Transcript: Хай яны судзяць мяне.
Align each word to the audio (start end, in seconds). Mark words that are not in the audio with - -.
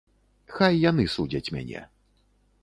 Хай 0.55 0.79
яны 0.89 1.05
судзяць 1.17 1.53
мяне. 1.59 1.85